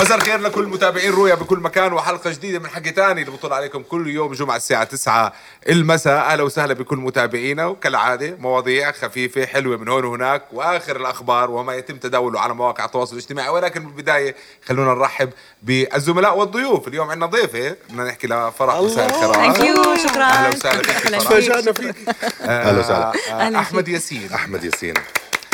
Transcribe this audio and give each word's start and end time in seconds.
مساء 0.00 0.16
الخير 0.16 0.38
لكل 0.40 0.64
متابعين 0.64 1.12
رؤيا 1.12 1.34
بكل 1.34 1.58
مكان 1.58 1.92
وحلقة 1.92 2.30
جديدة 2.30 2.58
من 2.58 2.68
حكي 2.68 2.90
تاني 2.90 3.20
اللي 3.22 3.32
بطل 3.32 3.52
عليكم 3.52 3.82
كل 3.82 4.08
يوم 4.08 4.32
جمعة 4.32 4.56
الساعة 4.56 4.84
9 4.84 5.32
المساء. 5.68 6.18
أهلا 6.18 6.42
وسهلا 6.42 6.74
بكل 6.74 6.96
متابعينا 6.96 7.66
وكالعادة 7.66 8.36
مواضيع 8.38 8.92
خفيفة 8.92 9.46
حلوة 9.46 9.76
من 9.76 9.88
هون 9.88 10.04
وهناك 10.04 10.42
وآخر 10.52 10.96
الأخبار 10.96 11.50
وما 11.50 11.74
يتم 11.74 11.96
تداوله 11.96 12.40
على 12.40 12.54
مواقع 12.54 12.84
التواصل 12.84 13.12
الاجتماعي. 13.12 13.48
ولكن 13.48 13.84
بالبداية 13.84 14.34
خلونا 14.68 14.94
نرحب 14.94 15.30
بالزملاء 15.62 16.38
والضيوف. 16.38 16.88
اليوم 16.88 17.10
عندنا 17.10 17.26
ضيفة. 17.26 17.76
بدنا 17.90 18.04
نحكي 18.04 18.26
لفرح 18.26 18.74
مساء 18.76 19.06
الخير. 19.06 19.32
thank 19.32 19.60
you 19.60 19.96
شكرا. 20.08 20.24
أهلا 20.24 20.48
وسهلا 20.48 20.82
فيك. 20.82 21.20
فرح. 21.20 21.72
فيك. 21.72 21.96
أهلا 22.42 22.80
وسهلا. 22.80 23.12
آه، 23.30 23.60
أحمد 23.60 23.88
ياسين. 23.88 24.32
أحمد 24.34 24.64
ياسين. 24.64 24.94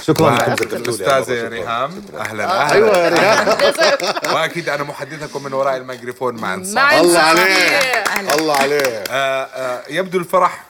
شكرا 0.06 0.30
لكم. 0.30 0.76
الاستاذه 0.76 1.48
ريهام 1.48 2.02
أهلا 2.16 2.62
أهلا 2.62 2.72
أيوه 2.72 2.96
يا 2.98 3.08
ريان 3.08 3.48
وأكيد 4.34 4.68
أنا 4.68 4.82
محدثكم 4.84 5.42
من 5.44 5.52
وراء 5.52 5.76
الميكروفون 5.76 6.34
مع 6.40 6.54
انصاف 6.54 6.74
مع 6.74 7.00
الله. 7.00 7.18
عليه 7.20 8.34
الله 8.34 8.54
عليه 8.56 8.82
آه، 9.10 9.44
آه، 9.44 9.82
يبدو 9.88 10.18
الفرح 10.18 10.64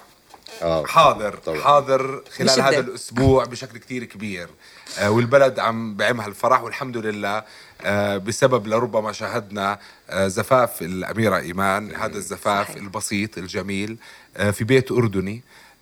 آه. 0.62 0.84
حاضر 0.86 1.36
طبعاً. 1.36 1.60
حاضر 1.60 2.22
خلال 2.36 2.48
بشدة. 2.48 2.68
هذا 2.68 2.78
الأسبوع 2.80 3.44
بشكل 3.44 3.78
كتير 3.78 4.04
كبير 4.04 4.48
آه، 4.98 5.10
والبلد 5.10 5.58
عم 5.58 5.94
بعمها 5.96 6.26
الفرح 6.26 6.62
والحمد 6.62 6.96
لله 6.96 7.42
آه، 7.82 8.16
بسبب 8.16 8.66
لربما 8.66 9.12
شاهدنا 9.12 9.78
آه، 10.10 10.28
زفاف 10.28 10.82
الأميرة 10.82 11.36
إيمان 11.38 11.94
هذا 11.94 12.16
الزفاف 12.16 12.66
صحيح. 12.68 12.76
البسيط 12.76 13.38
الجميل 13.38 13.96
آه، 14.36 14.50
في 14.50 14.64
بيت 14.64 14.92
أردني 14.92 15.36
آه، 15.36 15.75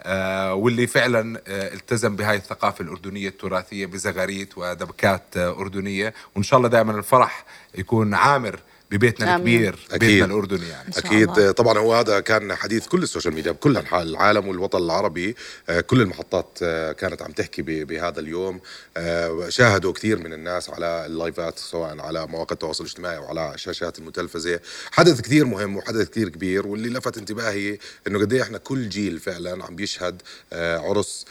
واللي 0.53 0.87
فعلا 0.87 1.42
آه، 1.47 1.75
التزم 1.75 2.17
بهاي 2.17 2.37
الثقافة 2.37 2.83
الأردنية 2.84 3.28
التراثية 3.28 3.87
بزغاريت 3.87 4.59
ودبكات 4.59 5.36
آه، 5.36 5.51
أردنية. 5.61 6.14
وإن 6.34 6.42
شاء 6.42 6.59
الله 6.59 6.69
دائما 6.69 6.98
الفرح 6.98 7.45
يكون 7.75 8.14
عامر 8.14 8.61
ببيتنا 8.91 9.35
آمين. 9.35 9.55
الكبير 9.65 9.79
أكيد. 9.91 10.01
بيتنا 10.11 10.25
الأردني 10.25 10.69
يعني 10.69 10.93
شاء 10.93 11.07
أكيد 11.07 11.31
الله. 11.39 11.51
طبعا 11.51 11.79
هو 11.79 11.95
هذا 11.95 12.21
كان 12.21 12.55
حديث 12.55 12.87
كل 12.87 13.03
ال 13.03 13.07
social 13.07 13.34
media 13.34 13.53
بكل 13.53 13.77
أنحاء 13.77 14.03
العالم 14.03 14.49
والوطن 14.49 14.79
العربي 14.79 15.37
آه، 15.69 15.81
كل 15.81 16.01
المحطات 16.01 16.59
آه، 16.63 16.93
كانت 16.93 17.23
عم 17.23 17.33
تحكي 17.33 17.63
ب- 17.63 17.87
بهذا 17.87 18.21
اليوم 18.21 18.61
آه، 18.97 19.49
شاهدوا 19.49 19.93
كثير 19.93 20.19
من 20.19 20.33
الناس 20.33 20.71
على 20.71 21.07
اللايفات 21.07 21.59
سواء 21.59 22.01
على 22.01 22.27
مواقع 22.27 22.53
التواصل 22.53 22.85
الاجتماعي 22.85 23.19
وعلى 23.19 23.53
شاشات 23.57 23.99
المتلفزة 23.99 24.61
حدث 24.91 25.21
كثير 25.21 25.45
مهم 25.45 25.77
وحدث 25.77 26.09
كثير 26.11 26.29
كبير 26.29 26.67
واللي 26.67 26.89
لفت 26.89 27.19
انتباهي 27.19 27.79
إنه 28.07 28.19
قد 28.19 28.33
إيه 28.33 28.43
إحنا 28.43 28.59
كل 28.59 28.89
جيل 28.89 29.19
فعلا 29.21 29.65
عم 29.65 29.77
بيشهد 29.77 30.23
عرس 30.53 31.25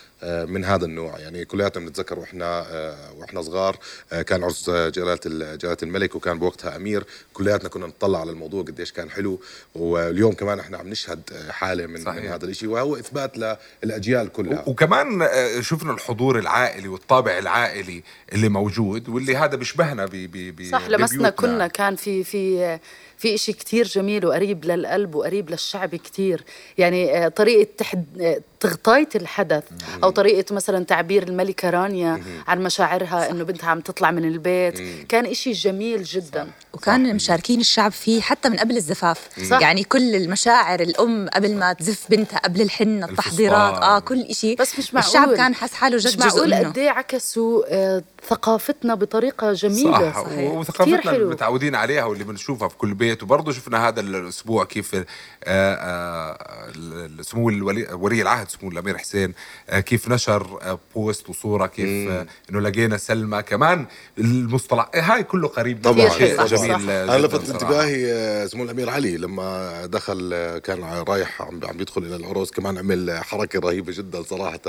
من 0.45 0.65
هذا 0.65 0.85
النوع. 0.85 1.19
يعني 1.19 1.45
كلياتنا 1.45 1.85
بنتذكر 1.85 2.19
وإحنا 2.19 2.65
آه، 2.71 3.13
وإحنا 3.17 3.41
صغار 3.41 3.77
آه، 4.13 4.21
كان 4.21 4.43
عرس 4.43 4.69
آه، 4.69 4.89
جلالة 4.89 5.19
ال- 5.25 5.57
جلالة 5.57 5.77
الملك 5.83 6.15
وكان 6.15 6.39
بوقتها 6.39 6.75
أمير. 6.75 7.03
كلياتنا 7.33 7.69
كنا 7.69 7.87
نطلع 7.87 8.19
على 8.19 8.31
الموضوع 8.31 8.63
قديش 8.63 8.91
كان 8.91 9.09
حلو. 9.09 9.39
واليوم 9.75 10.33
كمان 10.33 10.59
إحنا 10.59 10.77
عم 10.77 10.87
نشهد 10.87 11.21
آه، 11.33 11.51
حالة 11.51 11.85
من, 11.85 12.03
صحيح. 12.03 12.23
من 12.23 12.29
هذا 12.29 12.45
الشيء 12.45 12.69
وهو 12.69 12.95
إثبات 12.95 13.57
للأجيال 13.83 14.31
كلها. 14.31 14.63
وكمان 14.67 15.21
آه، 15.21 15.61
شفنا 15.61 15.91
الحضور 15.93 16.39
العائلي 16.39 16.87
والطابع 16.87 17.37
العائلي 17.37 18.03
اللي 18.33 18.49
موجود 18.49 19.09
واللي 19.09 19.35
هذا 19.37 19.55
بيشبهنا 19.55 20.05
ب 20.05 20.09
ب 20.11 20.55
ب 20.55 20.63
صح 20.71 20.87
لمسنا. 20.87 21.29
كنا 21.29 21.67
كان 21.67 21.95
في 21.95 22.23
في 22.23 22.79
في 23.17 23.35
إشي 23.35 23.53
كتير 23.53 23.87
جميل 23.87 24.25
وقريب 24.25 24.65
للقلب 24.65 25.15
وقريب 25.15 25.49
للشعب 25.49 25.95
كتير. 25.95 26.43
يعني 26.77 27.25
آه، 27.25 27.27
طريقة 27.27 27.67
تحد 27.77 28.05
آه، 28.21 28.41
تغطية 28.59 29.09
الحدث 29.15 29.63
أو 30.03 30.09
طريقة 30.09 30.55
مثلا 30.55 30.85
تعبير 30.85 31.23
الملكة 31.23 31.69
رانيا 31.69 32.21
عن 32.47 32.63
مشاعرها 32.63 33.31
إنه 33.31 33.43
بنتها 33.43 33.69
عم 33.69 33.79
تطلع 33.79 34.11
من 34.11 34.25
البيت. 34.25 34.79
كان 35.09 35.25
إشي 35.25 35.51
جميل 35.51 36.03
جدا. 36.03 36.47
وكان 36.73 37.15
مشاركين 37.15 37.59
الشعب 37.59 37.91
فيه 37.91 38.21
حتى 38.21 38.49
من 38.49 38.57
قبل 38.57 38.77
الزفاف. 38.77 39.27
صح. 39.49 39.61
يعني 39.61 39.83
كل 39.83 40.15
المشاعر 40.15 40.79
الأم 40.79 41.29
قبل 41.33 41.55
ما 41.55 41.73
تزف 41.73 42.05
بنتها 42.09 42.39
قبل 42.39 42.61
الحنة 42.61 43.09
التحضيرات. 43.09 43.83
آه 43.83 43.99
كل 43.99 44.35
شيء 44.35 44.57
بس 44.57 44.79
مش 44.79 44.93
معقول. 44.93 45.07
الشعب 45.09 45.33
كان 45.33 45.55
حس 45.55 45.73
حاله 45.73 45.95
مش 45.95 46.03
جد 46.07 46.17
جزء 46.17 46.25
معقول 46.25 46.53
قد 46.53 46.77
إيه 46.77 46.89
عكسوا 46.89 47.63
آه، 47.67 48.03
ثقافتنا 48.29 48.95
بطريقة 48.95 49.53
جميلة. 49.53 50.11
صح. 50.11 50.21
كتير 50.21 50.51
وثقافتنا 50.51 51.11
اللي 51.11 51.25
متعودين 51.25 51.75
عليها 51.75 52.05
واللي 52.05 52.23
بنشوفها 52.23 52.67
في 52.67 52.77
كل 52.77 52.93
بيت 52.93 53.02
وبرضه 53.11 53.51
شفنا 53.51 53.87
هذا 53.87 53.99
الأسبوع 53.99 54.65
كيف 54.65 54.95
آه، 54.95 55.03
آه، 55.43 57.09
سمو 57.21 57.49
الولي 57.49 57.93
ولي 57.93 58.21
العهد 58.21 58.49
سمو 58.49 58.69
الأمير 58.71 58.97
حسين 58.97 59.33
آه، 59.69 59.79
كيف 59.79 60.09
نشر 60.09 60.77
بوست 60.95 61.29
وصورة 61.29 61.67
كيف 61.67 62.11
إنه 62.49 62.59
لقينا 62.61 62.97
سلمى 62.97 63.41
كمان 63.41 63.85
المصطلح 64.17 64.89
هاي 64.95 65.23
كله 65.23 65.47
قريب 65.47 65.81
طبعا. 65.83 66.09
شيء 66.09 66.37
صح، 66.37 66.45
جميل 66.45 66.73
صح. 66.73 66.79
آه، 66.89 67.03
أنا 67.03 67.17
جداً 67.17 67.37
لفت. 67.37 67.49
انتباهي 67.49 68.47
سمو 68.47 68.63
الأمير 68.63 68.89
علي 68.89 69.17
لما 69.17 69.85
دخل 69.85 70.29
كان 70.63 70.83
رايح 70.83 71.41
عم 71.41 71.59
عم 71.63 71.77
بيدخل 71.77 72.03
إلى 72.03 72.15
العروس 72.15 72.51
كمان 72.51 72.77
عمل 72.77 73.19
حركة 73.23 73.59
رهيبة 73.59 73.93
جدا 73.93 74.23
صراحة 74.23 74.59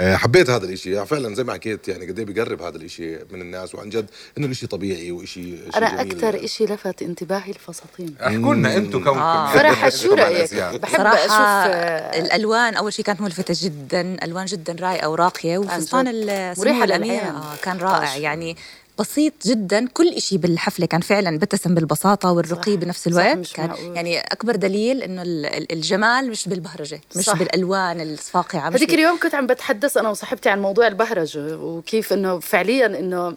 حبيت 0.00 0.50
هذا 0.50 0.64
الإشي 0.66 0.92
يعني 0.92 1.06
فعلا 1.06 1.34
زي 1.34 1.44
ما 1.44 1.52
حكيت 1.52 1.88
يعني 1.88 2.06
قد 2.06 2.18
إيه 2.18 2.26
بقرب 2.26 2.62
هذا 2.62 2.76
الإشي 2.76 3.16
من 3.30 3.40
الناس 3.40 3.74
وعن 3.74 3.88
جد 3.90 4.10
إنه 4.38 4.46
الإشي 4.46 4.66
طبيعي 4.66 5.26
شيء 5.26 5.58
أنا 5.76 6.02
جميل. 6.02 6.12
أكثر 6.12 6.44
إشي 6.44 6.64
لفت 6.64 7.02
انتباهي 7.02 7.50
الفساتين 7.68 8.14
احكوا 8.26 8.54
لنا 8.54 8.76
أنتم 8.76 9.04
كونكم 9.04 9.18
آه. 9.18 9.52
فرح 9.54 9.88
شو؟ 9.88 10.14
الأزياء. 10.14 10.76
بحب 10.76 10.96
صراحة 10.96 11.14
أشوف 11.18 11.30
آه، 11.32 12.20
الألوان 12.20 12.74
أول 12.74 12.92
شيء 12.92 13.04
كانت 13.04 13.20
ملفتة 13.20 13.54
جدا 13.60 14.16
ألوان 14.24 14.44
جدا 14.46 14.76
رايقة 14.80 15.08
وراقية 15.08 15.58
وفستان 15.58 16.04
جد. 16.04 16.10
ال- 16.14 16.54
مريحة 16.58 16.74
سمو 16.76 16.84
الأمير 16.84 17.12
للعين. 17.12 17.34
آه 17.34 17.56
كان 17.62 17.78
رائع 17.78 17.98
طاش. 17.98 18.16
يعني 18.16 18.56
بسيط 18.98 19.32
جدا 19.46 19.88
كل 19.88 20.08
إشي 20.08 20.38
بالحفلة 20.38 20.86
كان 20.86 21.00
فعلا 21.00 21.38
بتسم 21.38 21.74
بالبساطة 21.74 22.30
والرقي 22.32 22.72
صح. 22.72 22.78
بنفس 22.78 23.00
صح، 23.00 23.06
الوقت 23.06 23.36
مش 23.36 23.52
كان 23.52 23.66
معقول. 23.68 23.96
يعني 23.96 24.18
أكبر 24.20 24.56
دليل 24.56 25.02
إنه 25.02 25.22
ال- 25.22 25.46
ال- 25.46 25.72
الجمال 25.72 26.30
مش 26.30 26.48
بالبهرجة 26.48 27.00
مش 27.16 27.24
صح. 27.24 27.36
بالألوان 27.38 28.00
الصفاقعة 28.00 28.68
مش 28.70 28.76
هذيك 28.76 28.94
اليوم 28.94 29.18
كنت 29.20 29.34
عم 29.34 29.46
بتحدث 29.46 29.96
أنا 29.96 30.08
وصاحبتي 30.08 30.48
عن 30.48 30.62
موضوع 30.62 30.86
البهرجة 30.86 31.56
وكيف 31.58 32.12
إنه 32.12 32.38
فعليا 32.40 32.86
إنه 32.86 33.34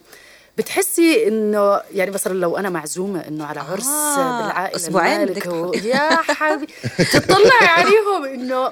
بتحسي 0.60 1.28
إنه 1.28 1.82
يعني 1.94 2.12
مثلا 2.12 2.34
لو 2.34 2.58
أنا 2.58 2.70
معزومة 2.70 3.20
إنه 3.28 3.46
على 3.46 3.60
عرس 3.60 3.88
آه، 3.88 4.38
بالعائلة 4.92 5.26
بدك 5.26 5.46
و... 5.46 5.74
يا 5.74 6.10
حبيبي. 6.16 6.74
تطلعي 7.14 7.68
عليهم 7.68 8.26
إنه 8.26 8.72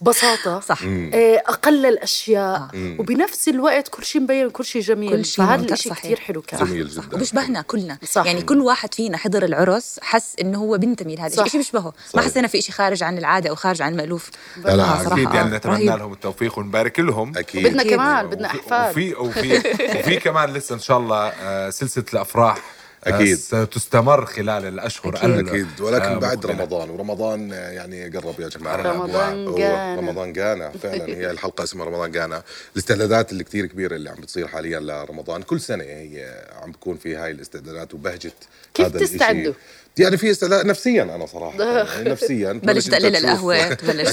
بساطة 0.00 0.60
صح. 0.60 0.78
آه، 0.82 1.42
أقل 1.46 1.86
الأشياء 1.86 2.68
وبنفس 2.98 3.48
الوقت 3.48 3.88
كل 3.88 4.04
شيء 4.04 4.22
مبين 4.22 4.50
كل 4.50 4.64
شيء 4.64 4.82
جميل. 4.82 5.10
كل 5.10 5.24
شيء 5.24 5.44
فهذا 5.44 5.72
الشيء. 5.74 5.92
كثير 5.92 6.20
حلو 6.20 6.42
كان 6.42 6.64
جميل 6.64 6.88
جدا. 6.88 7.14
وبيشبهنا 7.14 7.62
كلنا. 7.62 7.98
صح. 8.10 8.26
يعني 8.26 8.42
كل 8.42 8.60
واحد 8.60 8.94
فينا 8.94 9.16
حضر 9.16 9.44
العرس 9.44 9.98
حس 10.02 10.34
إنه 10.40 10.58
هو 10.58 10.78
بينتمي 10.78 11.16
لهذا. 11.16 11.42
الشيء 11.44 11.60
بيشبهه 11.60 11.92
ما. 12.14 12.22
حسينا 12.22 12.48
في 12.48 12.60
شيء 12.60 12.74
خارج 12.74 13.02
عن 13.02 13.18
العادة 13.18 13.50
أو 13.50 13.54
خارج 13.54 13.82
عن 13.82 13.92
المألوف. 13.92 14.30
لا، 14.64 14.76
لا، 14.76 14.82
آه، 14.82 15.04
صراحة، 15.04 15.12
أكيد. 15.22 15.34
يعني 15.34 15.54
آه، 15.54 15.56
نتمنى 15.56 15.76
رهيب. 15.76 15.98
لهم 15.98 16.12
التوفيق 16.12 16.58
ونبارك 16.58 17.00
لهم. 17.00 17.38
أكيد 17.38 17.66
بدنا 17.66 17.82
أكيد. 17.82 17.92
كمان 17.94 18.26
بدنا 18.26 18.46
أحفاد. 18.46 18.90
وفي 18.90 19.14
وفي 19.14 19.56
وفي 19.98 20.16
كمان 20.16 20.52
لسه 20.52 20.74
إن 20.74 20.80
شاء 20.80 20.98
الله 20.98 21.28
آه، 21.28 21.70
سلسلة 21.70 22.04
أكيد. 23.06 23.36
ستستمر 23.38 24.26
خلال 24.26 24.64
الأشهر 24.66 25.14
أكيد. 25.16 25.24
ال- 25.30 25.48
أكيد. 25.48 25.80
ولكن 25.80 26.04
آه، 26.04 26.18
بعد 26.18 26.38
مقبلة. 26.46 26.52
رمضان. 26.62 26.90
ورمضان 26.90 27.50
يعني 27.50 28.08
قرب 28.08 28.40
يا 28.40 28.48
جماعة. 28.48 28.76
رمضان 28.76 29.46
هو 29.48 29.58
جانا. 29.58 29.96
رمضان 29.96 30.32
جانا. 30.32 30.70
فعلا 30.82 31.04
هي 31.06 31.30
الحلقة 31.34 31.64
اسمها 31.64 31.86
رمضان 31.86 32.10
جانا. 32.12 32.42
الاستعدادات 32.72 33.32
اللي 33.32 33.44
كتير 33.44 33.66
كبيرة 33.66 33.96
اللي 33.96 34.10
عم 34.10 34.16
بتصير 34.16 34.46
حاليا 34.48 34.80
لرمضان. 34.80 35.42
كل 35.42 35.60
سنة 35.60 35.84
هي 35.84 36.44
عم 36.62 36.72
بكون 36.72 36.96
في 36.96 37.16
هاي 37.16 37.30
الاستعدادات 37.30 37.94
وبهجة 37.94 38.32
كيف 38.74 38.86
هذا 38.86 38.98
الإشي. 38.98 39.12
تستعدوا؟ 39.12 39.52
يعني 39.98 40.16
في 40.16 40.30
استعداد 40.30 40.66
نفسيا 40.66 41.02
أنا 41.02 41.26
صراحة. 41.26 41.62
يعني 41.94 42.10
نفسيا. 42.10 42.52
بلش 42.52 42.86
تقلل 42.86 43.16
القهوة، 43.16 43.74
تبلش 43.74 44.08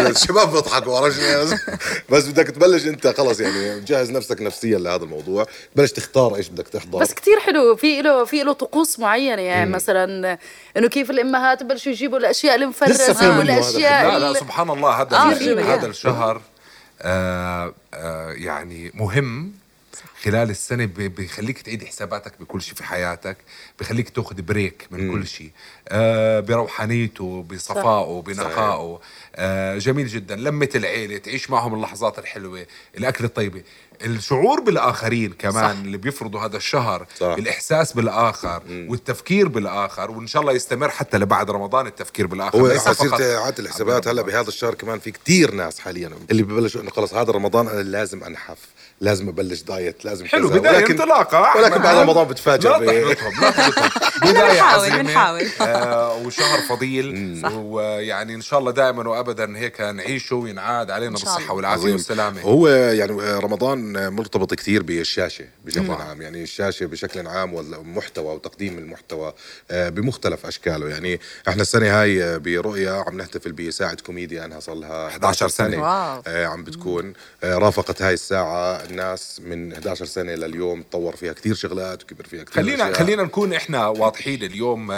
الشباب 0.00 0.52
بيضحكوا 0.52 1.00
ورجني 1.00 1.58
بس 2.10 2.26
بدك 2.26 2.46
تبلش 2.50 2.86
أنت. 2.86 3.06
خلص 3.06 3.40
يعني 3.40 3.80
تجهز 3.80 4.10
نفسك 4.10 4.40
نفسيا 4.42 4.78
لهذا 4.78 5.04
الموضوع. 5.04 5.46
بلش 5.76 5.92
تختار 5.92 6.36
إيش 6.36 6.48
بدك 6.48 6.68
تحضر. 6.68 6.98
بس 6.98 7.14
كتير 7.14 7.40
حلو. 7.40 7.76
في 7.76 8.02
له 8.02 8.23
في 8.24 8.42
له 8.42 8.52
طقوس 8.52 8.98
معينة 8.98 9.42
يعني 9.42 9.70
مثلا 9.70 10.38
إنه 10.76 10.88
كيف 10.88 11.10
الإمهات 11.10 11.62
بلشوا 11.62 11.92
يجيبوا 11.92 12.18
الأشياء 12.18 12.54
المفرزه 12.54 13.38
والاشياء 13.38 14.18
لا 14.18 14.18
لا 14.18 14.32
سبحان 14.32 14.70
الله 14.70 14.90
هذا 14.90 15.16
آه، 15.16 15.74
هذا. 15.74 15.86
الشهر 15.86 16.40
آه 17.02 17.74
آه 17.94 18.32
يعني 18.32 18.90
مهم. 18.94 19.52
خلال 20.22 20.50
السنة 20.50 20.84
بيخليك 20.84 21.62
تعيد 21.62 21.84
حساباتك 21.84 22.32
بكل 22.40 22.62
شيء 22.62 22.74
في 22.74 22.84
حياتك 22.84 23.36
بيخليك 23.78 24.08
تاخذ 24.08 24.42
بريك 24.42 24.86
من 24.90 25.12
كل 25.12 25.26
شيء. 25.26 25.50
آه 25.88 26.40
بروحانيته 26.40 27.42
بصفائه 27.42 28.22
بنقائه. 28.26 29.00
آه 29.36 29.78
جميل 29.78 30.06
جدا. 30.06 30.36
لمة 30.36 30.68
العيلة 30.74 31.18
تعيش 31.18 31.50
معهم 31.50 31.74
اللحظات 31.74 32.18
الحلوة 32.18 32.66
الأكل 32.98 33.24
الطيبة. 33.24 33.62
الشعور 34.04 34.60
بالآخرين 34.60 35.32
كمان 35.32 35.74
صح. 35.74 35.80
اللي 35.80 35.96
بيفرضوا 35.96 36.40
هذا 36.40 36.56
الشهر 36.56 37.06
صح. 37.18 37.26
الإحساس 37.26 37.92
بالآخر 37.92 38.62
والتفكير 38.68 39.48
بالآخر 39.48 40.10
وإن 40.10 40.26
شاء 40.26 40.42
الله 40.42 40.52
يستمر 40.52 40.90
حتى 40.90 41.18
لبعد 41.18 41.50
رمضان 41.50 41.86
التفكير 41.86 42.26
بالآخر. 42.26 42.58
هو 42.58 42.78
فقط 42.78 43.20
عادة 43.20 43.64
الحسابات 43.64 44.08
هلا 44.08 44.22
بهذا 44.22 44.48
الشهر 44.48 44.74
كمان 44.74 44.98
في 44.98 45.10
كتير 45.10 45.54
ناس 45.54 45.78
حاليا 45.78 46.10
اللي 46.30 46.42
ببلشوا 46.42 46.80
إنه 46.80 46.90
خلص 46.90 47.14
هذا 47.14 47.32
رمضان 47.32 47.68
أنا 47.68 47.82
لازم 47.82 48.24
أنحف. 48.24 48.58
لازم 49.04 49.28
أبلش 49.28 49.60
دايت 49.62 50.04
لازم 50.04 50.26
حلو 50.26 50.48
كذا. 50.50 50.58
بداية 50.58 50.76
ولكن- 50.76 50.92
انطلاقة 50.92 51.56
ولكن. 51.56 51.82
بعد 51.82 51.96
رمضان 51.96 52.28
بتفاجئ 52.28 52.68
لا 52.68 52.74
تحبطهم 53.14 53.40
لا 53.40 53.50
تحبطهم 53.50 53.90
بداية 54.32 54.52
بنحاول- 54.62 54.90
بنحاول. 55.02 55.46
آه 55.60 56.14
وشهر 56.16 56.60
فضيل. 56.68 57.40
ويعني 57.54 58.34
إن 58.34 58.40
شاء 58.40 58.58
الله 58.58 58.70
دائما 58.70 59.08
وأبدا 59.08 59.58
هيك 59.58 59.80
نعيشه 59.80 60.36
وينعاد 60.36 60.90
علينا 60.90 61.18
والعافية 61.50 61.80
عظيم. 61.82 61.92
والسلامة 61.92 62.40
هو 62.40 62.68
يعني 62.68 63.12
رمضان 63.38 64.08
مرتبط 64.12 64.54
كثير 64.54 64.82
بالشاشة 64.82 65.44
بشكل 65.64 65.90
عام 65.90 66.22
يعني 66.22 66.42
الشاشة 66.42 66.86
بشكل 66.86 67.26
عام 67.26 67.54
والمحتوى 67.54 68.34
وتقديم 68.34 68.78
المحتوى 68.78 69.32
آه، 69.70 69.88
بمختلف 69.88 70.46
أشكاله 70.46 70.88
يعني 70.88 71.20
إحنا 71.48 71.62
السنة 71.62 72.00
هاي 72.02 72.24
آه، 72.24 72.36
برؤيا 72.36 73.04
عم 73.06 73.16
نحتفل 73.18 73.52
بساعة 73.52 73.96
كوميديا 74.06 74.44
أنها 74.44 74.60
صار 74.60 74.74
لها 74.74 75.06
11 75.08 75.48
سنة. 75.48 75.82
wow. 75.82 76.22
آه، 76.26 76.46
عم 76.46 76.64
بتكون 76.64 77.12
آه، 77.44 77.58
رافقت 77.58 78.02
هاي 78.02 78.14
الساعة 78.14 78.82
الناس 79.00 79.40
من 79.44 79.72
11 79.72 80.04
سنة 80.04 80.32
لليوم 80.34 80.82
تطور 80.82 81.16
فيها 81.16 81.32
كثير 81.32 81.54
شغلات 81.54 82.02
وكبر 82.02 82.24
فيها 82.24 82.42
كثير 82.44 82.54
خلينا 82.62 82.84
أشياء. 82.84 82.98
خلينا 82.98 83.22
نكون 83.22 83.52
إحنا 83.52 83.86
واضحين 83.88 84.42
اليوم 84.42 84.90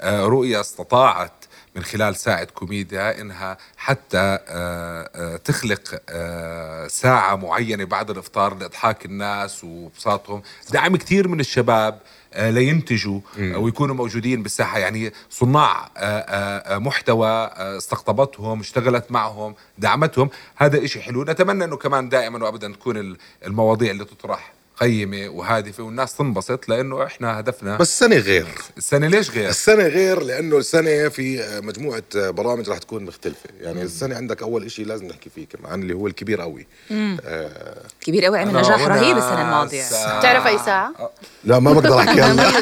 آه، 0.00 0.24
رؤيا 0.26 0.60
استطاعت 0.60 1.43
من 1.74 1.82
خلال 1.84 2.16
ساعة 2.16 2.44
كوميديا 2.44 3.20
إنها 3.20 3.58
حتى 3.76 4.18
آه، 4.18 5.10
آه، 5.14 5.36
تخلق 5.36 6.00
آه، 6.08 6.86
ساعة 6.88 7.36
معينة 7.36 7.84
بعد 7.84 8.10
الإفطار 8.10 8.54
لإضحاك 8.54 9.04
الناس 9.04 9.64
وبساطهم. 9.64 10.42
دعم 10.70 10.96
كثير 10.96 11.28
من 11.28 11.40
الشباب 11.40 11.98
لينتجوا 12.38 13.20
ويكونوا 13.38 13.94
موجودين 13.94 14.42
بالساحة. 14.42 14.78
يعني 14.78 15.12
صناع 15.30 15.88
محتوى 16.78 17.28
استقطبتهم 17.56 18.60
اشتغلت 18.60 19.12
معهم 19.12 19.54
دعمتهم. 19.78 20.30
هذا 20.56 20.84
إشي 20.84 21.00
حلو. 21.02 21.24
نتمنى 21.24 21.64
أنه 21.64 21.76
كمان 21.76 22.08
دائما 22.08 22.44
وأبدا 22.44 22.72
تكون 22.72 22.96
ال- 22.96 23.16
المواضيع 23.46 23.90
اللي 23.90 24.04
تطرح. 24.04 24.52
قيمة 24.80 25.28
وهادفة 25.28 25.82
والناس 25.82 26.16
تنبسط 26.16 26.68
لأنه 26.68 27.04
إحنا 27.06 27.40
هدفنا 27.40 27.76
بس 27.76 27.88
السنة 27.88 28.16
غير. 28.16 28.46
السنة 28.76 29.06
ليش 29.06 29.30
غير؟ 29.30 29.48
السنة 29.48 29.86
غير 29.86 30.22
لأنه 30.22 30.56
السنة 30.58 31.08
في 31.08 31.60
مجموعة 31.62 32.02
برامج 32.14 32.70
رح 32.70 32.78
تكون 32.78 33.04
مختلفة. 33.04 33.48
يعني 33.60 33.82
السنة 33.82 34.16
عندك 34.16 34.42
أول 34.42 34.64
إشي 34.64 34.84
لازم 34.84 35.06
نحكي 35.06 35.30
فيه 35.30 35.46
كمان 35.46 35.82
اللي 35.82 35.94
هو 35.94 36.06
الكبير 36.06 36.40
قوي. 36.40 36.66
آه 36.90 37.82
كبير 38.00 38.24
قوي 38.24 38.38
عمل 38.38 38.52
نجاح 38.54 38.86
رهيب 38.88 39.16
السنة 39.16 39.42
الماضية. 39.42 39.84
بتعرف 40.18 40.46
أي 40.46 40.58
ساعة؟ 40.58 41.10
لا 41.44 41.58
ما 41.58 41.72
بقدر 41.72 41.98
أحكي 41.98 42.20
هلا. 42.22 42.52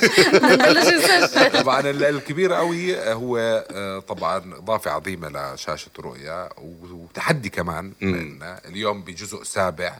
طبعا 1.62 1.80
ال- 1.80 2.04
الكبير 2.04 2.52
قوي 2.52 3.12
هو 3.12 3.38
آه، 3.70 3.98
طبعا 3.98 4.36
إضافة 4.58 4.90
عظيمة 4.90 5.54
لشاشة 5.54 5.90
رؤيا 6.00 6.48
وتحدي 6.92 7.48
كمان 7.48 7.92
لنا 8.02 8.60
اليوم 8.68 9.02
بجزء 9.02 9.42
سابع 9.42 9.92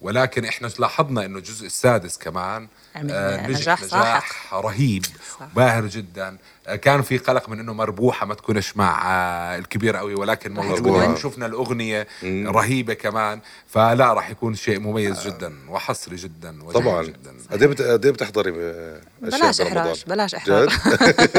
ولكن 0.00 0.44
إحنا 0.44 0.70
لاحظنا 0.78 1.24
إنه 1.24 1.38
الجزء 1.38 1.66
السادس 1.66 2.18
كمان 2.18 2.68
آه، 2.96 3.46
نجح 3.46 3.60
نجاح 3.60 3.82
نجاح 3.82 4.54
رهيب 4.54 5.04
صح. 5.04 5.46
باهر 5.56 5.86
جدا 5.86 6.36
آه، 6.66 6.76
كان 6.76 7.02
في 7.02 7.18
قلق 7.18 7.48
من 7.48 7.60
إنه 7.60 7.72
مربوحة 7.72 8.26
ما 8.26 8.34
تكونش 8.34 8.76
مع 8.76 9.12
آه، 9.12 9.58
الكبير 9.58 9.96
قوي 9.96 10.14
ولكن 10.14 10.52
موجوده. 10.54 11.08
وشفنا 11.08 11.46
الأغنية 11.46 12.06
رهيبة 12.24 12.94
كمان 12.94 13.40
فلا 13.66 14.12
راح 14.12 14.30
يكون 14.30 14.54
شيء 14.54 14.80
مميز 14.80 15.26
جدا 15.26 15.52
وحصري 15.68 16.16
جدا 16.16 16.62
وجميل 16.64 16.72
طبعا 16.84 17.02
جدا 17.02 17.34
قد 17.50 18.04
إيه 18.04 18.12
بتحضري 18.12 18.50
بلاش؟ 19.22 19.60
إحراج 19.60 20.04
بلاش 20.06 20.34
إحراج؟ 20.34 20.68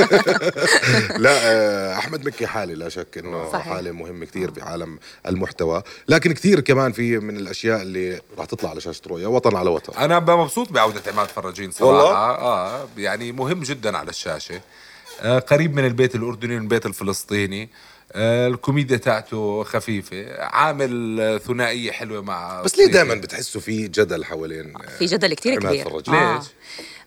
لا 1.24 1.98
أحمد 1.98 2.28
مكي 2.28 2.48
حالي 2.48 2.74
لا 2.76 2.90
شك 2.90 3.18
إنه 3.18 3.52
صحيح. 3.52 3.74
حالي 3.74 3.92
مهم 3.92 4.24
كثير 4.24 4.52
بعالم 4.52 5.00
المحتوى 5.28 5.84
لكن 6.08 6.32
كثير 6.32 6.60
كمان 6.60 6.92
في 6.92 7.20
من 7.20 7.38
الأشياء 7.38 7.82
اللي 7.82 8.22
راح 8.38 8.46
تطلع 8.50 8.69
على 8.69 8.81
شاشه 8.81 9.01
رؤيا 9.07 9.28
وطن 9.28 9.56
على 9.56 9.69
وطن 9.69 9.94
أنا 9.94 10.19
مبسوط 10.19 10.72
بعودة 10.72 11.01
عماد 11.12 11.28
فراجين 11.28 11.72
صراحة 11.72 11.94
والله؟ 11.94 12.16
آه 12.16 12.88
يعني 12.98 13.31
مهم 13.31 13.63
جدا 13.63 13.98
على 13.98 14.10
الشاشة 14.10 14.62
آه 15.22 15.40
قريب 15.40 15.75
من 15.75 15.86
البيت 15.86 16.16
الأردني 16.16 16.56
من 16.56 16.62
البيت 16.62 16.86
الفلسطيني 16.86 17.69
آه 18.12 18.48
الكوميديا 18.48 18.98
تاعته 18.98 19.63
خفيفة 19.63 20.42
عامل 20.44 21.18
آه، 21.22 21.38
ثنائية 21.38 21.92
حلوة 21.92 22.22
مع 22.22 22.62
بس 22.62 22.78
ليه. 22.78 22.86
دائما 22.86 23.16
بتحسوا 23.16 23.62
في 23.62 23.88
جدل 23.88 24.25
حوالين 24.25 24.74
آه، 24.78 24.98
في 25.00 25.06
جدل 25.06 25.34
كتير 25.34 25.54
عماد 25.60 25.74
كبير 25.74 25.90
فراجين. 25.90 26.36
ليش؟ 26.36 26.45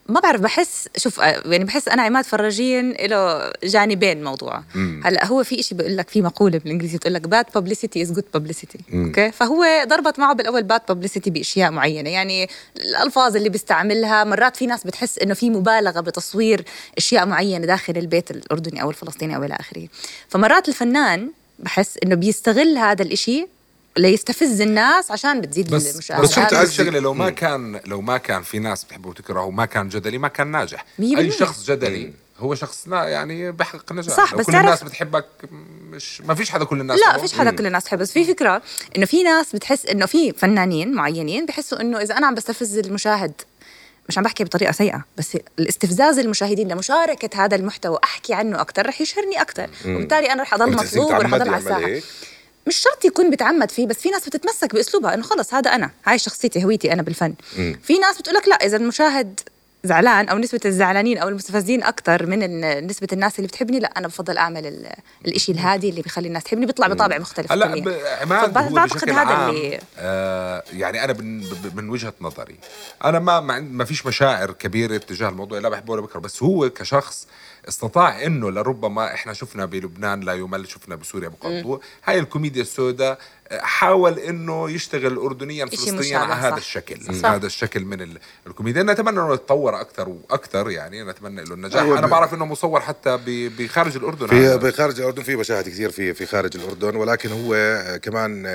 ما 0.08 0.20
بعرف 0.20 0.40
بحس 0.40 0.88
شوف 0.96 1.20
آه، 1.20 1.42
يعني 1.46 1.64
بحس 1.64 1.88
أنا 1.88 2.02
عماد 2.02 2.24
فراجين 2.24 2.92
له 2.92 3.52
جانبين 3.64 4.18
الموضوع 4.18 4.62
هلأ 5.04 5.26
هو 5.26 5.44
في 5.44 5.60
إشي 5.60 5.74
بيقول 5.74 5.96
لك 5.96 6.08
في 6.08 6.22
مقولة 6.22 6.58
بالإنجليزي 6.58 6.96
بتقول 6.96 7.14
لك 7.14 7.28
bad 7.28 7.44
publicity 7.44 7.96
is 7.96 8.12
good 8.12 8.24
publicity. 8.36 8.94
أوكي؟ 8.94 9.32
فهو 9.32 9.64
ضربت 9.84 10.18
معه 10.18 10.32
بالأول 10.34 10.62
bad 10.62 10.80
publicity 10.80 11.28
بأشياء 11.30 11.70
معينة. 11.70 12.10
يعني 12.10 12.48
الألفاظ 12.76 13.36
اللي 13.36 13.48
بيستعملها 13.48 14.24
مرات 14.24 14.56
في 14.56 14.66
ناس 14.66 14.84
بتحس 14.84 15.18
إنه 15.18 15.34
في 15.34 15.50
مبالغة 15.50 16.00
بتصوير 16.00 16.64
أشياء 16.98 17.26
معينة 17.26 17.66
داخل 17.66 17.96
البيت 17.96 18.30
الأردني 18.30 18.82
أو 18.82 18.90
الفلسطيني 18.90 19.36
أو 19.36 19.44
إلى 19.44 19.54
آخره. 19.54 19.88
فمرات 20.28 20.68
الفنان 20.68 21.30
بحس 21.58 21.98
إنه 22.04 22.14
بيستغل 22.14 22.78
هذا 22.78 23.02
الإشي 23.02 23.46
ليستفز 23.96 24.60
الناس 24.60 25.10
عشان 25.10 25.40
بتزيد 25.40 25.70
بس 25.70 25.92
المشاهدات 25.92 26.24
بس 26.24 26.34
شفت 26.34 26.52
الشغلة؟ 26.52 26.98
لو 26.98 27.14
ما 27.14 27.30
كان 27.30 27.80
لو 27.86 28.00
ما 28.00 28.18
كان 28.18 28.42
في 28.42 28.58
ناس 28.58 28.84
بتحبه 28.84 29.08
وتكرهه 29.08 29.44
وما 29.44 29.66
كان 29.66 29.88
جدلي 29.88 30.18
ما 30.18 30.28
كان 30.28 30.48
ناجح. 30.48 30.84
أي. 31.00 31.30
شخص 31.30 31.64
جدلي 31.64 32.12
هو 32.38 32.54
شخص 32.54 32.86
يعني 32.86 33.52
بحقق 33.52 33.92
نجاح. 33.92 34.16
صح، 34.16 34.34
بس 34.34 34.46
كل 34.46 34.56
الناس 34.56 34.82
بتحبك 34.82 35.26
مش 35.90 36.20
ما 36.20 36.34
فيش 36.34 36.50
حدا 36.50 36.64
كل 36.64 36.80
الناس 36.80 37.00
لا. 37.00 37.18
فيش 37.18 37.32
حدا 37.32 37.50
كل 37.50 37.66
الناس 37.66 37.84
تحب 37.84 37.98
بس 37.98 38.12
في 38.12 38.24
فكرة 38.24 38.62
إنه 38.96 39.06
في 39.06 39.22
ناس 39.22 39.56
بتحس 39.56 39.86
إنه 39.86 40.06
في 40.06 40.32
فنانين 40.32 40.94
معينين 40.94 41.46
بحسوا 41.46 41.80
إنه 41.80 42.02
إذا 42.02 42.16
أنا 42.16 42.26
عم 42.26 42.34
بستفز 42.34 42.78
المشاهد 42.78 43.32
مش 44.08 44.18
عم 44.18 44.24
بحكي 44.24 44.44
بطريقة 44.44 44.72
سيئة 44.72 45.04
بس 45.18 45.38
الاستفزاز 45.58 46.18
المشاهدين 46.18 46.68
لمشاركة 46.68 47.44
هذا 47.44 47.56
المحتوى 47.56 47.98
أحكي 48.04 48.34
عنه 48.34 48.60
أكثر 48.60 48.86
رح 48.86 49.00
يشهرني 49.00 49.40
أكثر 49.40 49.70
وبالتالي 49.86 50.32
أنا 50.32 50.42
رح 50.42 50.54
أضل 50.54 50.72
مطلوب 50.72 51.10
ورح 51.10 51.34
أضل 51.34 51.48
على 51.48 51.58
الساحة؟ 51.58 52.00
مش 52.66 52.76
شرط 52.76 53.04
يكون 53.04 53.30
بتعمد 53.30 53.70
فيه 53.70 53.86
بس 53.86 53.96
في 53.96 54.10
ناس 54.10 54.26
بتتمسك 54.28 54.74
بأسلوبها 54.74 55.14
إنه 55.14 55.22
خلص 55.22 55.54
هذا 55.54 55.70
أنا 55.70 55.90
هاي 56.04 56.18
شخصيتي 56.18 56.64
هويتي 56.64 56.92
أنا 56.92 57.02
بالفن. 57.02 57.34
في 57.82 57.98
ناس 58.00 58.18
بتقول 58.18 58.34
لك 58.36 58.48
لا 58.48 58.54
إذا 58.54 58.76
المشاهد 58.76 59.40
زعلان 59.84 60.28
أو 60.28 60.38
نسبة 60.38 60.60
الزعلانين 60.64 61.18
أو 61.18 61.28
المستفزين 61.28 61.82
أكثر 61.82 62.26
من 62.26 62.60
نسبة 62.86 63.08
الناس 63.12 63.38
اللي 63.38 63.48
بتحبني 63.48 63.80
لا 63.80 63.88
أنا 63.98 64.08
بفضل 64.08 64.38
أعمل 64.38 64.66
ال- 64.66 64.92
الإشي 65.26 65.52
الهادي 65.52 65.88
اللي 65.90 66.02
بيخلي 66.02 66.28
الناس 66.28 66.44
تحبني 66.44 66.66
بيطلع 66.66 66.86
بطابع 66.86 67.18
مختلف 67.18 67.52
هلأ. 67.52 67.66
ب- 67.80 68.52
بعتقد 68.74 69.10
هذا 69.10 69.50
اللي 69.50 69.80
آه 69.98 70.62
يعني 70.72 71.04
أنا 71.04 71.12
من, 71.12 71.44
من 71.74 71.88
وجهة 71.88 72.14
نظري 72.20 72.56
أنا 73.04 73.18
ما 73.18 73.40
ما, 73.60 73.84
فيش 73.84 74.06
مشاعر 74.06 74.52
كبيرة 74.52 74.96
تجاه 74.96 75.28
الموضوع 75.28 75.58
لا 75.58 75.68
بحبه 75.68 75.92
ولا 75.92 76.00
بكره 76.02 76.20
بس 76.20 76.42
هو 76.42 76.70
كشخص 76.70 77.26
استطاع 77.68 78.26
إنه 78.26 78.50
لربما 78.50 79.14
إحنا 79.14 79.32
شفنا 79.32 79.64
بلبنان 79.64 80.20
لا 80.20 80.32
يمل 80.32 80.68
شفنا 80.68 80.94
بسوريا 80.94 81.28
بقضوه 81.28 81.80
هاي 82.04 82.18
الكوميديا 82.18 82.62
السوداء 82.62 83.18
حاول 83.60 84.18
إنه 84.18 84.70
يشتغل 84.70 85.16
اردنيا 85.16 85.66
فلسطينيا 85.66 86.18
على 86.18 86.34
هذا 86.34 86.50
صح. 86.50 86.56
الشكل 86.56 87.14
صح. 87.22 87.28
هذا 87.30 87.46
الشكل 87.46 87.84
من 87.84 88.00
ال- 88.02 88.18
الكوميديا 88.46 88.82
نتمنى 88.82 89.20
إنه 89.20 89.34
يتطور 89.34 89.80
أكثر 89.80 90.08
وأكثر 90.08 90.70
يعني 90.70 91.02
نتمنى 91.04 91.44
له 91.44 91.54
النجاح 91.54 91.82
هو 91.82 91.94
أنا 91.98 92.06
بعرف 92.06 92.34
إنه 92.34 92.44
مصور 92.46 92.80
حتى 92.80 93.16
ب- 93.26 93.52
بخارج 93.58 93.96
الأردن 93.96 94.26
في. 94.26 94.58
بخارج 94.58 95.00
الأردن 95.00 95.22
في 95.22 95.36
مشاهد 95.36 95.68
كثير 95.68 95.90
في 95.90 96.14
في 96.14 96.26
خارج 96.26 96.56
الأردن 96.56 96.96
ولكن 96.96 97.30
هو 97.32 97.54
كمان 98.02 98.46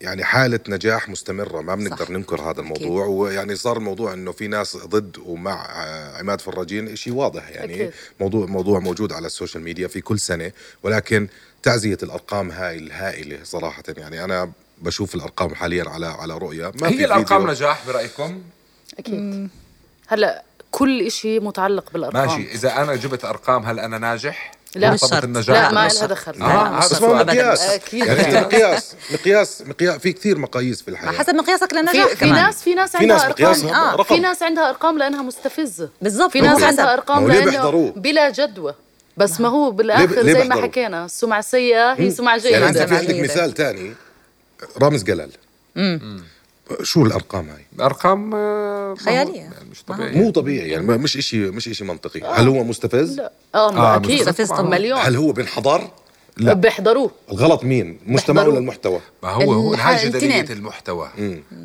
يعني 0.00 0.24
حالة 0.24 0.60
نجاح 0.68 1.08
مستمرة 1.08 1.60
ما 1.60 1.74
بنقدر 1.74 2.04
صح. 2.04 2.10
ننكر 2.10 2.40
هذا 2.40 2.50
أكيد. 2.50 2.58
الموضوع 2.60 3.06
ويعني 3.06 3.56
صار 3.56 3.76
الموضوع 3.76 4.12
إنه 4.12 4.32
في 4.32 4.48
ناس 4.48 4.76
ضد 4.76 5.18
ومع 5.18 5.66
آه، 5.70 6.18
عماد 6.18 6.40
فراجين 6.40 6.96
شيء 6.96 7.12
واضح 7.12 7.48
يعني 7.48 7.74
أكيد. 7.74 7.92
موضوع 8.20 8.46
موضوع 8.46 8.78
موجود 8.78 9.12
على 9.12 9.26
ال 9.26 9.31
social 9.31 9.62
media 9.64 9.88
في 9.88 10.00
كل 10.00 10.18
سنة 10.18 10.52
ولكن 10.82 11.28
تعزية 11.62 11.98
الأرقام 12.02 12.50
هاي 12.50 12.76
الهائلة 12.78 13.38
صراحة 13.44 13.82
يعني 13.96 14.24
أنا 14.24 14.52
بشوف 14.78 15.14
الأرقام 15.14 15.54
حاليا 15.54 15.88
على 15.88 16.06
على 16.06 16.38
رؤيا 16.38 16.72
ما 16.80 16.88
هي 16.88 16.96
في 16.96 17.04
الأرقام 17.04 17.38
فيديو. 17.40 17.54
نجاح 17.54 17.86
برأيكم 17.86 18.42
أكيد 18.98 19.48
هلأ 20.06 20.44
كل 20.70 21.02
إشي 21.06 21.40
متعلق 21.40 21.92
بالأرقام 21.92 22.26
ماشي 22.40 22.52
إذا 22.52 22.82
أنا 22.82 22.96
جبت 22.96 23.24
أرقام 23.24 23.62
هل 23.62 23.80
أنا 23.80 23.98
ناجح 23.98 24.52
لا، 24.76 24.90
مش 24.90 25.00
شرط. 25.00 25.24
النجاح 25.24 25.56
لا 25.56 25.72
ما 25.72 25.88
لها. 25.88 26.06
دخل 26.06 26.32
آه، 26.32 26.38
لا، 26.38 26.46
هذا 26.46 26.78
مش 26.78 26.84
بس 26.92 27.02
ما 27.02 27.08
هو. 27.08 27.14
مقياس 27.14 27.60
أكيد. 27.60 28.06
يعني 28.06 28.24
في 28.24 28.40
مقياس 28.40 28.94
مقياس 29.12 29.62
مقياس 29.66 29.96
في 30.00 30.12
كثير 30.12 30.38
مقاييس 30.38 30.82
في 30.82 30.88
الحياة 30.88 31.10
حسب 31.10 31.34
مقياسك 31.34 31.72
للنجاح 31.74 32.06
في, 32.06 32.16
في 32.16 32.30
ناس 32.30 32.62
في 32.62 32.74
ناس 32.74 32.90
في 32.90 32.96
عندها 32.98 33.16
ناس 33.16 33.26
مقياس 33.26 33.64
أرقام 33.64 33.74
آه، 33.74 33.94
رقم 33.94 34.14
في 34.14 34.18
ناس 34.20 34.42
عندها 34.42 34.68
أرقام 34.70 34.98
لأنها 34.98 35.22
مستفزه 35.22 35.88
بالضبط 36.02 36.30
في 36.30 36.40
ناس. 36.40 36.62
عندها 36.62 36.92
أرقام 36.94 37.28
لأنه؟ 37.28 37.92
بلا 37.96 38.30
جدوى 38.30 38.74
بس 39.16 39.40
ما 39.40 39.48
هو 39.48 39.70
بالآخر 39.70 40.22
زي 40.22 40.44
ما؟ 40.44 40.62
حكينا 40.62 41.04
السمعة 41.04 41.38
السيئة 41.38 41.92
هي 41.92 42.10
سمعة 42.10 42.36
يعني 42.44 42.68
أنت 42.68 42.76
جيده 42.78 42.86
في 42.86 42.96
عندك. 42.96 43.20
مثال 43.30 43.52
تاني 43.52 43.94
رامز 44.82 45.02
جلال 45.02 45.30
شو 46.82 47.06
الأرقام 47.06 47.48
هاي؟ 47.48 47.86
أرقام 47.86 48.34
آه، 48.34 48.94
خيالية. 48.94 49.40
يعني 49.40 49.70
مش 49.70 49.82
طبيعية. 49.82 50.16
مو 50.16 50.30
طبيعي 50.30 50.68
يعني 50.68 50.86
مش 50.86 51.16
إشي 51.16 51.38
مش 51.38 51.68
إشي 51.68 51.84
منطقي. 51.84 52.20
هل 52.20 52.48
هو 52.48 52.64
مستفز؟ 52.64 53.16
لا. 53.16 53.32
آه, 53.54 53.76
آه، 53.76 53.96
أكيد. 53.96 54.20
مستفز. 54.20 54.48
طبعاً. 54.48 54.62
مليون. 54.62 54.98
هل 55.00 55.16
هو 55.16 55.32
بينحضر؟ 55.32 55.90
لا. 56.36 56.52
بيحضروه 56.52 57.10
الغلط 57.32 57.64
مين؟ 57.64 57.98
مجتمع. 58.06 58.42
ولا 58.42 58.58
المحتوى؟ 58.58 59.00
ما 59.22 59.28
هو 59.28 59.52
هو 59.52 59.74
هاي 59.74 60.08
جدلية. 60.08 60.44
المحتوى. 60.50 61.10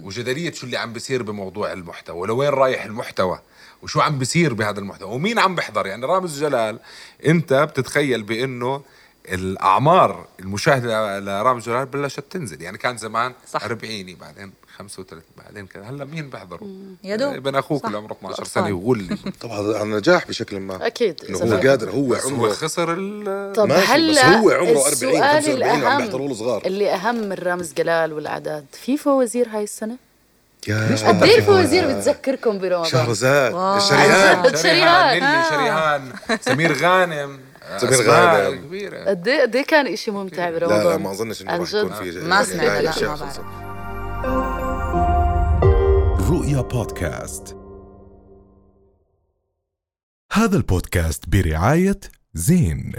وجدلية 0.03 0.51
شو 0.51 0.65
اللي 0.65 0.77
عم 0.77 0.93
بيصير 0.93 1.24
بموضوع 1.24 1.74
المحتوى. 1.74 2.27
لوين 2.27 2.50
رايح 2.50 2.85
المحتوى؟ 2.85 3.39
وشو 3.83 4.01
عم 4.01 4.19
بيصير 4.19 4.53
بهذا 4.53 4.79
المحتوى؟ 4.79 5.15
ومين 5.15 5.39
عم 5.39 5.55
بيحضر؟ 5.55 5.85
يعني 5.88 6.05
رامز 6.05 6.39
جلال 6.43 6.79
انت 7.25 7.53
بتتخيل 7.53 8.24
بأنه 8.24 8.81
الأعمار 9.34 10.27
المشاهدة 10.39 11.20
لرامز 11.20 11.65
جلال 11.65 11.86
بلشت 11.86 12.20
تنزل 12.29 12.62
يعني 12.62 12.77
كان 12.77 12.98
زمان 12.98 13.34
صح. 13.51 13.63
40 13.63 14.15
بعدين 14.15 14.51
35 14.77 15.24
بعدين 15.38 15.67
كذا 15.67 15.84
هلأ 15.84 16.05
مين 16.05 16.29
بيحضروا 16.29 16.67
يا 17.03 17.15
دوب. 17.15 17.34
ابن 17.34 17.55
أخوك. 17.55 17.86
اللي 17.86 17.98
عمره 17.98 18.13
12 18.13 18.27
الأطفال. 18.36 18.48
سنة 18.63 18.67
يقول 18.67 18.98
لي 19.03 19.17
طبعا 19.41 19.60
هذا 19.60 19.84
نجاح 19.84 20.27
بشكل 20.27 20.60
ما 20.60 20.88
أكيد 20.88 21.24
إنه 21.29 21.38
هو 21.38 21.60
في- 21.62 21.67
قادر 21.67 21.89
هو 21.91 22.08
بس 22.08 22.25
هو 22.25 22.36
عمره 22.36 22.50
خسر 22.50 22.94
ال 22.98 23.53
طب 23.53 23.67
ماشي، 23.67 23.82
بس 23.84 23.89
هلأ 23.89 24.38
هو 24.38 24.50
عمره 24.51 24.62
40 24.70 24.88
السؤال 24.88 25.22
45 25.24 25.62
وعم 25.62 25.77
الأهم 25.82 25.98
بيحضروا 26.01 26.27
له 26.27 26.34
صغار. 26.34 26.62
اللي 26.65 26.94
أهم 26.94 27.15
من 27.15 27.34
رامز 27.34 27.74
جلال 27.74 28.13
والأعداد 28.13 28.65
في 28.72 28.98
فوازير 28.98 29.48
هاي 29.50 29.63
السنة 29.63 29.96
يا 30.67 30.95
قد 31.07 31.24
إيه 31.24 31.38
الفوازير 31.38 31.88
بتذكركم 31.88 32.60
برمضان 32.60 32.86
شهرزاد 32.86 33.51
جد. 34.48 34.55
شريهان. 34.63 35.13
نيلي 35.13 35.43
شريهان 35.50 36.13
سمير 36.48 36.74
غانم 36.74 37.39
سمير 37.77 38.01
غانم. 38.10 38.55
كبيرة 38.65 39.03
قد 39.10 39.27
إيه 39.27 39.41
قد 39.41 39.55
إيه 39.55 39.65
كان 39.65 39.88
إشي 39.88 40.12
ممتع 40.12 40.50
برمضان 40.50 40.84
لا 40.84 40.89
لا 40.89 40.98
ما 40.98 41.12
أظنش 41.12 41.41
إنه 41.41 41.51
راح 41.57 41.74
يكون. 41.74 41.93
في 41.93 42.12
ما 42.19 42.43
سمعت، 42.43 42.67
هاي 42.69 42.81
لا، 42.81 42.91
ما 43.07 43.15
بعرف. 43.15 43.39
رؤيا 46.31 46.62
بودكاست 46.62 47.57
هذا 50.31 50.57
البودكاست 50.57 51.24
برعاية 51.29 52.00
زين 52.34 52.91